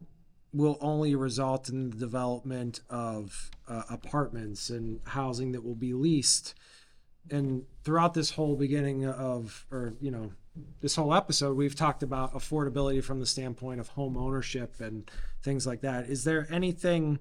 [0.54, 6.56] will only result in the development of uh, apartments and housing that will be leased.
[7.30, 10.32] And throughout this whole beginning of, or you know,
[10.82, 15.10] this whole episode, we've talked about affordability from the standpoint of home ownership and
[15.44, 16.10] things like that.
[16.10, 17.20] Is there anything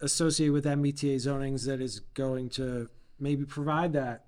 [0.00, 4.24] associated with MBTA zonings that is going to maybe provide that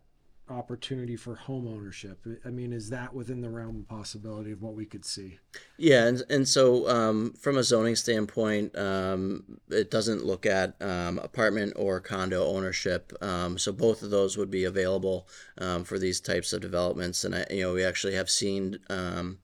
[0.49, 2.27] opportunity for home ownership?
[2.45, 5.39] I mean, is that within the realm of possibility of what we could see?
[5.79, 11.19] Yeah, and, and so um, from a zoning standpoint, um, it doesn't look at um,
[11.19, 13.13] apartment or condo ownership.
[13.23, 15.27] Um, so both of those would be available
[15.59, 17.25] um, for these types of developments.
[17.25, 19.39] And I, you know, we actually have seen um,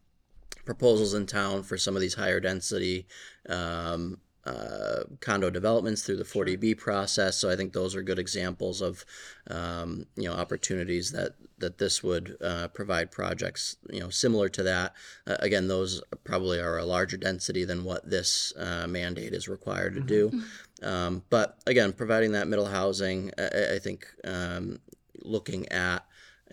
[0.64, 3.06] proposals in town for some of these higher density
[3.48, 7.36] um, uh, condo developments through the 40B process.
[7.36, 9.04] So I think those are good examples of
[9.48, 14.62] um, you know opportunities that that this would uh, provide projects you know similar to
[14.62, 14.94] that.
[15.26, 19.94] Uh, again, those probably are a larger density than what this uh, mandate is required
[19.94, 20.42] to do.
[20.82, 24.78] Um, but again, providing that middle housing, I, I think um,
[25.24, 26.04] looking at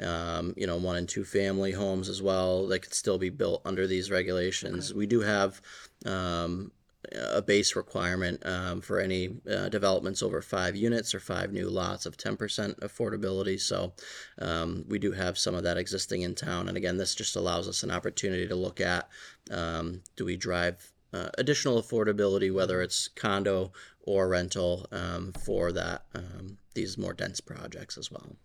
[0.01, 3.61] um, you know, one and two family homes as well that could still be built
[3.65, 4.93] under these regulations.
[4.93, 5.61] We do have
[6.05, 6.71] um,
[7.13, 12.05] a base requirement um, for any uh, developments over five units or five new lots
[12.05, 12.37] of 10%
[12.79, 13.59] affordability.
[13.59, 13.93] So
[14.39, 16.67] um, we do have some of that existing in town.
[16.67, 19.09] And again, this just allows us an opportunity to look at
[19.51, 26.03] um, do we drive uh, additional affordability, whether it's condo or rental, um, for that
[26.13, 28.35] um, these more dense projects as well.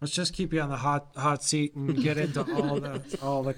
[0.00, 3.42] Let's just keep you on the hot hot seat and get into all the all
[3.42, 3.56] the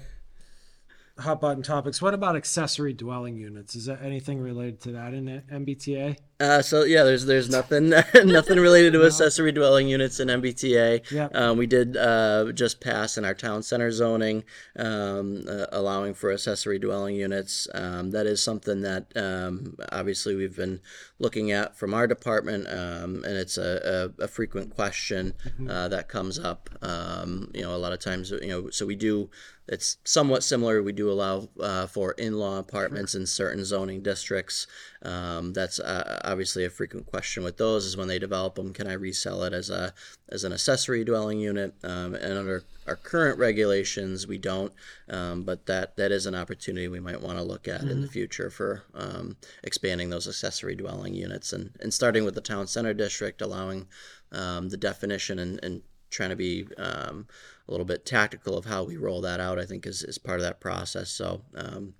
[1.19, 2.01] hot button topics.
[2.01, 3.75] What about accessory dwelling units?
[3.75, 6.17] Is there anything related to that in MBTA?
[6.39, 7.89] Uh, so yeah, there's there's nothing
[8.25, 11.09] nothing related to accessory dwelling units in MBTA.
[11.09, 11.35] Yep.
[11.35, 14.43] Um, we did uh, just pass in our town center zoning,
[14.75, 17.67] um, uh, allowing for accessory dwelling units.
[17.73, 20.79] Um, that is something that um, obviously we've been
[21.17, 25.33] looking at from our department, um, and it's a, a, a frequent question
[25.67, 26.69] uh, that comes up.
[26.83, 29.29] Um, you know, a lot of times, you know, so we do.
[29.69, 30.81] It's somewhat similar.
[30.81, 34.65] We do allow uh, for in-law apartments in certain zoning districts.
[35.03, 38.87] Um, that's uh, obviously a frequent question with those is when they develop them, can
[38.87, 39.93] I resell it as a
[40.29, 41.75] as an accessory dwelling unit?
[41.83, 44.73] Um, and under our current regulations, we don't.
[45.09, 48.07] Um, but that that is an opportunity we might want to look at in the
[48.07, 52.93] future for um, expanding those accessory dwelling units and and starting with the town center
[52.93, 53.87] district, allowing
[54.31, 57.27] um, the definition and, and trying to be um,
[57.67, 60.39] a little bit tactical of how we roll that out, I think is, is part
[60.39, 61.09] of that process.
[61.09, 61.93] So um,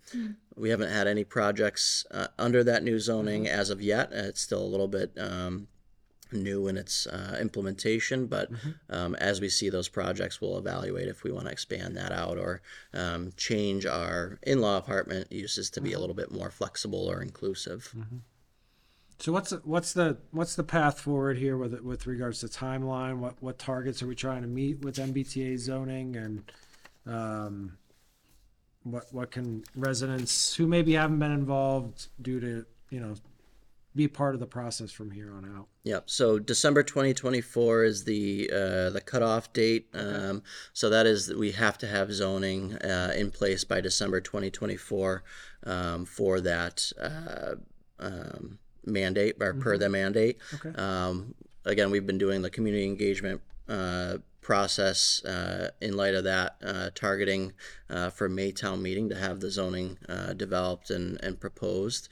[0.57, 4.11] we haven't had any projects uh, under that new zoning as of yet.
[4.11, 5.67] Uh, It's still a little bit um,
[6.31, 8.49] new in its uh, implementation, but
[8.89, 12.37] um, as we see those projects, we'll evaluate if we want to expand that out
[12.37, 12.61] or
[12.93, 17.93] um, change our in-law apartment uses to be a little bit more flexible or inclusive.
[19.19, 23.17] So what's the, what's the what's the path forward here with with regards to timeline?
[23.17, 26.51] What what targets are we trying to meet with MBTA zoning and
[27.07, 27.77] um,
[28.91, 33.15] what what can residents who maybe haven't been involved do to you know
[33.95, 35.67] be part of the process from here on out?
[35.83, 36.09] Yep.
[36.09, 39.87] So December 2024 is the uh, the cutoff date.
[39.93, 44.21] Um, so that is that we have to have zoning uh, in place by December
[44.21, 45.23] 2024
[45.63, 47.55] um, for that uh,
[47.99, 50.37] um, mandate or per the mandate.
[50.53, 50.79] Okay.
[50.79, 51.33] Um,
[51.65, 53.41] again, we've been doing the community engagement
[54.47, 57.51] process uh, in light of that, uh, targeting
[57.89, 62.07] uh, for Maytown meeting to have the zoning uh, developed and, and proposed.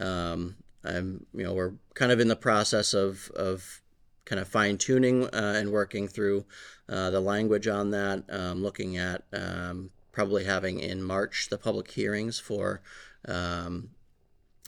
[0.00, 3.82] Um, I'm, you know, we're kind of in the process of, of
[4.24, 6.44] kind of fine tuning uh, and working through
[6.88, 11.92] uh, the language on that, um, looking at um, probably having in March the public
[11.92, 12.82] hearings for
[13.28, 13.90] um,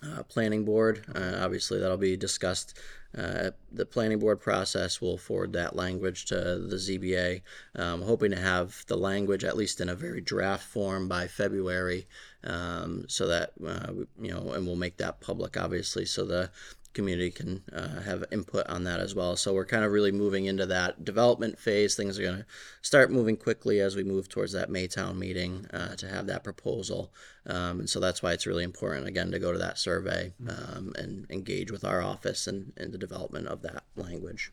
[0.04, 1.04] uh, planning board.
[1.12, 2.78] Uh, obviously, that'll be discussed.
[3.18, 7.42] Uh, the planning board process will forward that language to the ZBA.
[7.74, 12.06] Um, hoping to have the language at least in a very draft form by February,
[12.44, 16.50] um, so that uh, we- you know, and we'll make that public, obviously, so the
[16.94, 19.36] community can uh, have input on that as well.
[19.36, 21.94] So we're kind of really moving into that development phase.
[21.94, 22.46] Things are going to
[22.82, 27.12] start moving quickly as we move towards that Maytown meeting uh, to have that proposal.
[27.46, 30.92] Um, and so that's why it's really important, again, to go to that survey um,
[30.96, 34.52] and engage with our office and in the development of that language.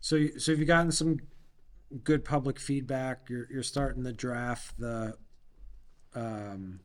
[0.00, 1.18] So so have you gotten some
[2.04, 3.28] good public feedback?
[3.28, 5.16] You're you're starting to draft the
[6.14, 6.80] um,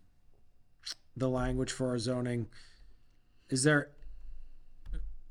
[1.16, 2.48] the language for our zoning.
[3.50, 3.92] Is there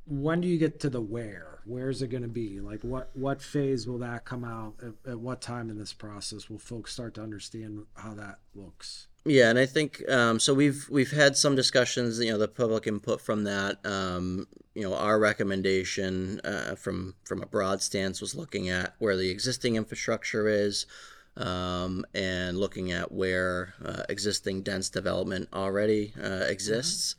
[0.07, 1.61] when do you get to the where?
[1.65, 2.61] Where is it going to be?
[2.61, 4.75] Like what what phase will that come out?
[4.83, 9.07] At, at what time in this process will folks start to understand how that looks?
[9.27, 10.53] Yeah, and I think um, so.
[10.53, 12.19] We've we've had some discussions.
[12.19, 13.79] You know, the public input from that.
[13.85, 19.17] Um, you know, our recommendation uh, from from a broad stance was looking at where
[19.17, 20.85] the existing infrastructure is,
[21.39, 27.17] um, and looking at where uh, existing dense development already uh, exists.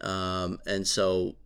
[0.00, 1.36] Um, and so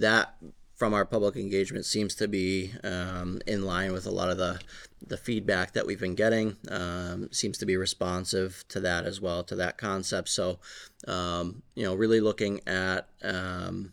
[0.00, 0.36] that
[0.76, 4.60] from our public engagement seems to be um, in line with a lot of the
[5.06, 6.56] the feedback that we've been getting.
[6.68, 10.28] Um, seems to be responsive to that as well to that concept.
[10.28, 10.58] So,
[11.06, 13.92] um, you know, really looking at um,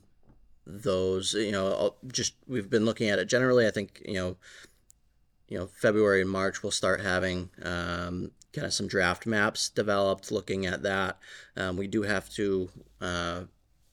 [0.66, 1.34] those.
[1.34, 3.66] You know, just we've been looking at it generally.
[3.66, 4.38] I think you know,
[5.48, 10.32] you know, February and March we'll start having um, kind of some draft maps developed,
[10.32, 11.18] looking at that.
[11.56, 12.70] Um, we do have to.
[13.00, 13.42] Uh,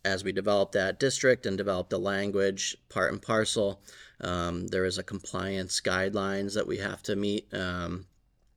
[0.05, 3.81] as we develop that district and develop the language part and parcel,
[4.21, 8.07] um, there is a compliance guidelines that we have to meet, um,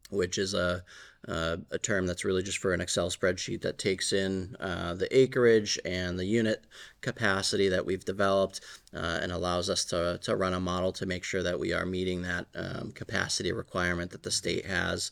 [0.09, 0.83] which is a,
[1.27, 5.17] a, a term that's really just for an Excel spreadsheet that takes in uh, the
[5.17, 6.65] acreage and the unit
[7.01, 8.61] capacity that we've developed
[8.93, 11.85] uh, and allows us to, to run a model to make sure that we are
[11.85, 15.11] meeting that um, capacity requirement that the state has.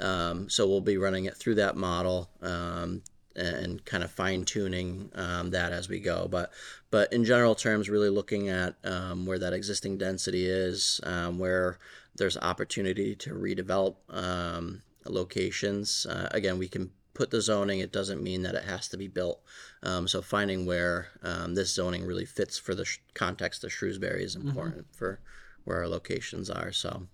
[0.00, 3.02] Um, so we'll be running it through that model um,
[3.36, 6.28] and kind of fine tuning um, that as we go.
[6.30, 6.52] But
[6.90, 11.78] but in general terms, really looking at um, where that existing density is, um, where
[12.16, 16.06] there's opportunity to redevelop um, locations.
[16.06, 17.80] Uh, again, we can put the zoning.
[17.80, 19.40] It doesn't mean that it has to be built.
[19.82, 24.24] Um, so finding where um, this zoning really fits for the sh- context of Shrewsbury
[24.24, 25.20] is important for
[25.64, 26.72] where our locations are.
[26.72, 27.06] So.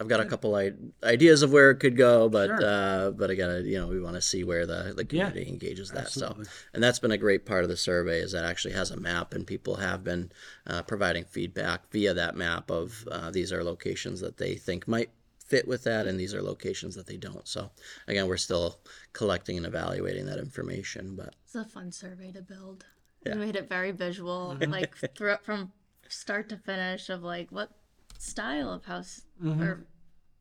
[0.00, 0.72] I've got a couple I-
[1.02, 2.64] ideas of where it could go, but Sure.
[2.64, 5.90] uh, but again, you know, we want to see where the, the Yeah, community engages
[5.90, 6.04] that.
[6.06, 6.44] absolutely.
[6.44, 8.96] So, and that's been a great part of the survey is that actually has a
[8.96, 10.30] map, and people have been
[10.68, 15.10] uh, providing feedback via that map of uh, these are locations that they think might
[15.44, 17.48] fit with that, and these are locations that they don't.
[17.48, 17.70] So,
[18.06, 18.78] again, we're still
[19.12, 22.84] collecting and evaluating that information, but It's a fun survey to build.
[23.26, 23.34] Yeah.
[23.34, 25.72] We made it very visual, like through, from
[26.08, 27.70] start to finish of like what
[28.18, 29.86] style of house or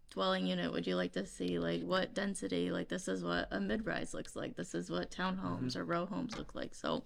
[0.10, 1.60] dwelling unit would you like to see?
[1.60, 2.72] Like what density?
[2.72, 4.56] Like this is what a mid-rise looks like.
[4.56, 6.74] This is what townhomes or row homes look like.
[6.76, 7.04] So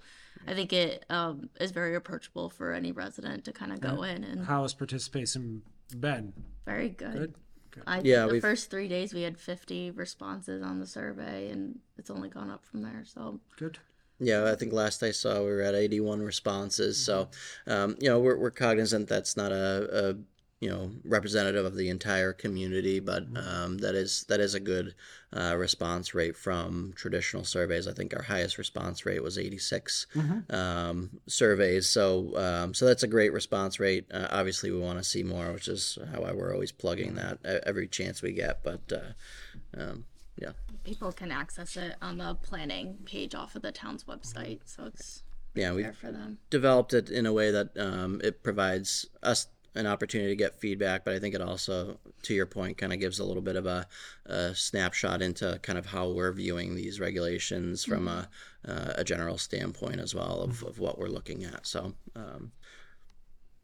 [0.48, 4.24] I think it um, is very approachable for any resident to kind of go in
[4.24, 5.62] and How has participation
[6.00, 6.34] been?
[6.66, 7.34] very good.
[7.72, 7.84] Good.
[7.88, 11.80] I Yeah, the we've- first three days we had 50 responses on the survey, and
[11.98, 13.04] it's only gone up from there.
[13.06, 13.80] So Good.
[14.20, 17.04] Yeah, I think last I saw we were at 81 responses.
[17.04, 17.30] So,
[17.66, 20.16] um, you know, we're, we're cognizant that's not a, a
[20.62, 24.94] you know representative of the entire community, but um, that is that is a good
[25.34, 27.88] uh, response rate from traditional surveys.
[27.88, 30.06] I think our highest response rate was 86
[30.50, 31.88] um, surveys.
[31.88, 34.06] So, um, so that's a great response rate.
[34.14, 37.40] Uh, obviously, we want to see more, which is how I, we're always plugging that
[37.66, 38.64] every chance we get.
[38.64, 40.06] But uh, um,
[40.38, 40.52] yeah.
[40.84, 44.60] people can access it on the planning page off of the town's website.
[44.66, 45.24] So it's
[45.56, 46.38] Yeah, we there for them.
[46.52, 51.06] developed it in a way that um, it provides us an opportunity to get feedback,
[51.06, 53.66] but I think it also, to your point, kind of gives a little bit of
[53.66, 53.88] a,
[54.26, 58.28] a snapshot into kind of how we're viewing these regulations from a,
[58.68, 61.66] uh, a general standpoint as well of, of what we're looking at.
[61.66, 62.52] So, um,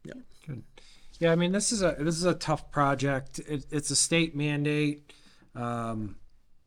[0.04, 0.14] yeah.
[0.46, 0.62] Good.
[1.18, 3.40] Yeah, I mean this is a this is a tough project.
[3.40, 5.12] It, it's a state mandate.
[5.54, 6.16] Um,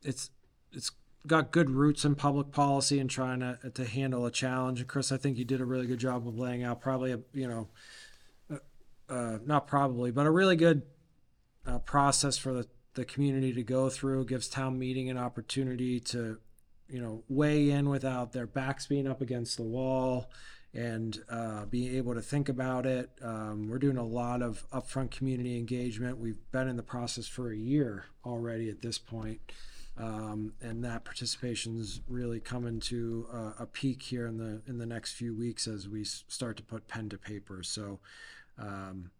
[0.02, 0.30] it's
[0.72, 0.90] it's
[1.26, 4.80] got good roots in public policy and trying to to handle a challenge.
[4.80, 7.20] And Chris, I think you did a really good job of laying out probably a
[7.32, 7.68] you know,
[9.12, 10.82] uh, not probably, but a really good
[11.66, 14.24] uh, process for the the community to go through.
[14.24, 16.38] Gives town meeting an opportunity to
[16.88, 20.30] you know weigh in without their backs being up against the wall
[20.74, 23.10] and uh, being able to think about it.
[23.22, 26.16] Um, we're doing a lot of upfront community engagement.
[26.16, 29.40] We've been in the process for a year already at this point.
[29.98, 34.78] Um, and that participation is really coming to uh, a peak here in the in
[34.78, 37.62] the next few weeks as we start to put pen to paper.
[37.62, 38.00] So,
[38.58, 39.10] um,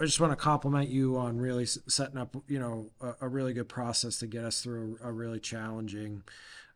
[0.00, 3.52] I just want to compliment you on really setting up, you know, a, a really
[3.52, 6.22] good process to get us through a, really challenging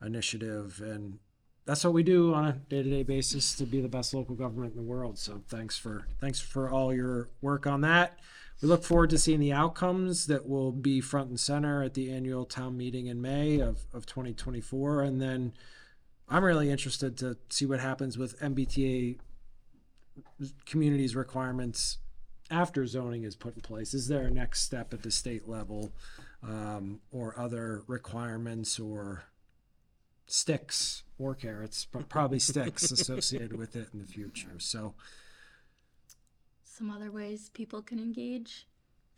[0.05, 1.19] initiative, and
[1.65, 4.77] that's what we do on a day-to-day basis to be the best local government in
[4.77, 5.19] the world.
[5.19, 8.19] So thanks for thanks for all your work on that.
[8.63, 12.13] We look forward to seeing the outcomes that will be front and center at the
[12.13, 15.53] annual town meeting in May of, of 2024, and then
[16.29, 19.19] I'm really interested to see what happens with MBTA
[20.65, 21.99] communities requirements
[22.51, 23.95] after zoning is put in place?
[23.95, 25.93] Is there a next step at the state level
[26.43, 29.25] um, or other requirements or
[30.27, 34.59] sticks or carrots, but probably sticks associated with it in the future.
[34.59, 34.95] So
[36.65, 38.67] Some other ways people can engage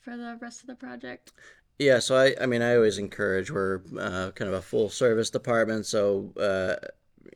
[0.00, 1.32] for the rest of the project.
[1.78, 5.30] Yeah, so I, I mean, I always encourage we're uh, kind of a full service
[5.30, 6.74] department, so uh,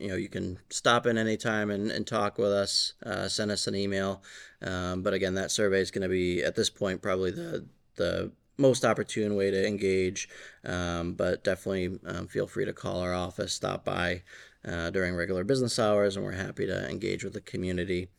[0.03, 3.67] you know you can stop in anytime and, and talk with us, uh, send us
[3.67, 4.21] an email.
[4.61, 8.31] Um, but again, that survey is going to be at this point probably the the
[8.57, 10.27] most opportune way to engage.
[10.65, 14.23] Um, but definitely um, feel free to call our office, stop by
[14.65, 18.09] uh, during regular business hours, and we're happy to engage with the community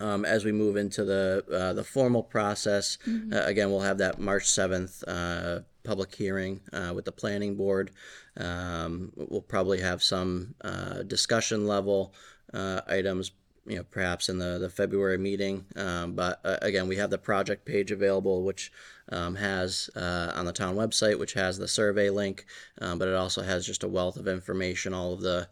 [0.00, 2.98] um, as we move into the uh, the formal process.
[3.06, 7.90] Uh, again, we'll have that March seventh uh, public hearing uh, with the planning board.
[8.36, 12.14] Um, we'll probably have some uh, discussion level
[12.52, 13.32] uh, items.
[13.64, 17.18] You know, perhaps in the, the February meeting, um, but uh, again, we have the
[17.18, 18.72] project page available, which
[19.10, 22.44] um, has uh, on the town website, which has the survey link,
[22.80, 25.48] um, but it also has just a wealth of information, all of the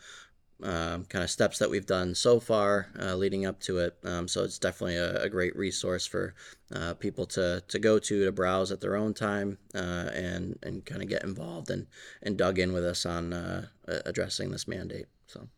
[0.62, 3.96] um, kind of steps that we've done so far uh, leading up to it.
[4.04, 6.34] Um, so it's definitely a, a great resource for
[6.74, 10.84] uh, people to, to go to to browse at their own time uh, and and
[10.84, 11.86] kind of get involved and
[12.22, 15.06] and dug in with us on uh, addressing this mandate.
[15.26, 15.48] So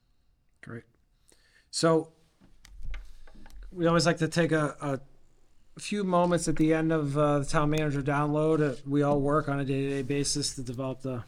[0.62, 0.84] Great.
[1.70, 2.12] So
[3.72, 5.00] we always like to take a,
[5.76, 8.62] a few moments at the end of uh, the town manager download.
[8.62, 11.24] Uh, we all work on a day to day basis to develop the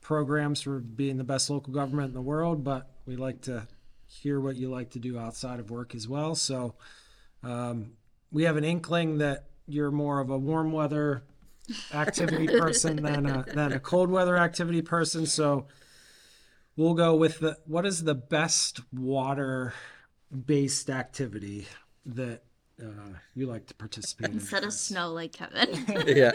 [0.00, 3.66] programs for being the best local government in the world, but we like to
[4.06, 6.34] hear what you like to do outside of work as well.
[6.34, 6.74] So
[7.42, 7.92] um,
[8.30, 11.22] we have an inkling that you're more of a warm weather
[11.92, 15.26] activity person than a, than a cold weather activity person.
[15.26, 15.66] So
[16.76, 19.74] we'll go with the what is the best water
[20.46, 21.66] based activity
[22.04, 22.42] that
[22.82, 25.84] uh, you like to participate in Instead of snow like Kevin.
[26.06, 26.32] yeah,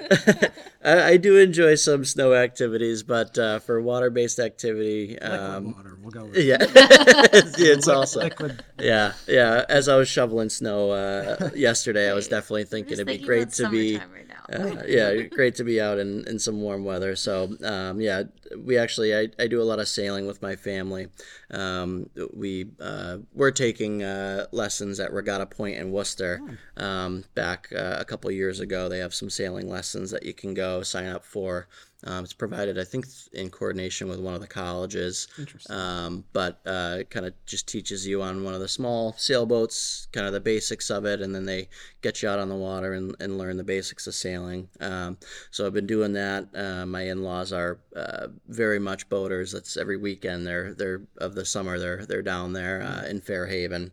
[0.83, 5.71] I, I do enjoy some snow activities, but uh, for water based activity, Liquid um,
[5.73, 9.65] water we'll go with yeah, it's, it's also liquid yeah yeah.
[9.69, 13.69] As I was shoveling snow uh, yesterday, I was definitely thinking it'd be great to
[13.69, 13.97] be.
[13.97, 14.41] right now.
[14.51, 17.15] Uh, yeah, great to be out in, in some warm weather.
[17.15, 18.23] So, um, yeah,
[18.57, 21.07] we actually, I, I do a lot of sailing with my family.
[21.49, 26.41] Um, we, uh, we're taking uh, lessons at Regatta Point in Worcester.
[26.77, 30.53] Um, back uh, a couple years ago, they have some sailing lessons that you can
[30.53, 31.67] go sign up for.
[32.03, 35.27] Um, it's provided, I think, in coordination with one of the colleges.
[35.37, 35.75] Interesting.
[35.75, 40.07] Um, but uh, it kind of just teaches you on one of the small sailboats,
[40.11, 41.69] kind of the basics of it, and then they
[42.01, 44.67] get you out on the water and, and learn the basics of sailing.
[44.79, 45.19] Um,
[45.51, 46.47] so I've been doing that.
[46.55, 49.51] Uh, my in-laws are uh, very much boaters.
[49.51, 50.45] That's every weekend.
[50.47, 51.79] They're they're of the summer.
[51.79, 53.91] They're they're down there uh, in Fairhaven.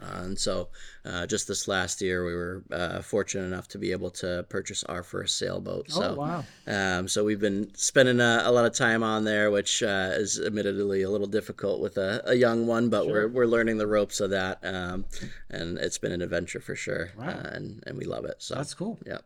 [0.00, 0.68] Uh, and so,
[1.06, 4.84] uh, just this last year, we were uh, fortunate enough to be able to purchase
[4.84, 5.90] our first sailboat.
[5.90, 9.50] So, oh wow um, so we've been spending a, a lot of time on there,
[9.50, 13.46] which uh, is admittedly a little difficult with a, a young one, but we're, we're
[13.46, 15.06] learning the ropes of that, um,
[15.48, 17.28] and it's been an adventure for sure, Wow.
[17.28, 18.36] uh, and and we love it.
[18.42, 19.18] So that's cool yeah,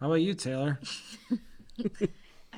[0.00, 0.78] how about you taylor
[1.80, 2.08] I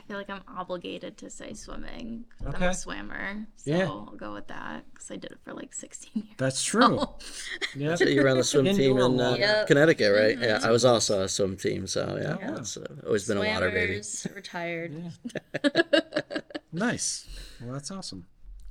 [0.09, 2.25] feel like I'm obligated to say swimming.
[2.39, 2.67] 'cause I'm Okay.
[2.69, 3.85] a swimmer, so Yeah.
[3.87, 6.35] I'll go with that because I did it for like 16 years.
[6.39, 7.07] that's true
[7.77, 9.39] yeah so you ran the swim team in uh, water.
[9.41, 9.67] Yep.
[9.69, 10.39] Connecticut, right?
[10.39, 12.57] Yeah, I was also a swim team, so yeah, Yeah.
[12.59, 14.03] it's uh, always been a water baby.
[14.03, 14.93] Swimmers, retired.
[16.73, 17.27] nice
[17.63, 18.27] well that's awesome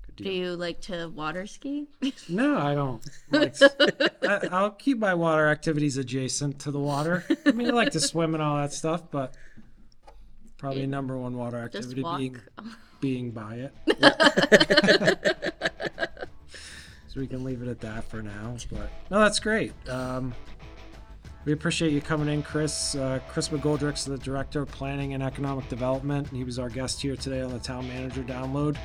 [0.06, 0.34] Good Do deal.
[0.34, 1.88] you like to water ski?
[2.30, 3.56] no i don't like,
[4.24, 8.00] I, i'll keep my water activities adjacent to the water i mean i like to
[8.00, 9.34] swim and all that stuff but
[10.58, 12.18] probably number one water Just activity walk.
[12.20, 12.38] being
[13.00, 13.74] being by it.
[17.10, 19.74] So we can leave it at that for now but no that's great.
[19.90, 20.36] Um,
[21.46, 22.94] we appreciate you coming in chris.
[22.94, 26.28] Uh, chris mcgoldrick's is the director of planning and economic development.
[26.30, 28.78] He was our guest here today on the town manager download.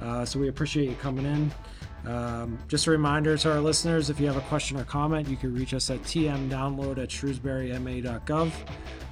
[0.00, 1.50] Uh, so we appreciate you coming in
[2.06, 5.36] um, just a reminder to our listeners if you have a question or comment you
[5.36, 8.52] can reach us at tmdownload at shrewsburyma.gov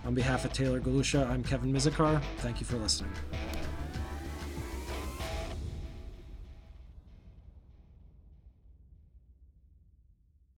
[0.05, 3.13] on behalf of taylor galusha i'm kevin mizikar thank you for listening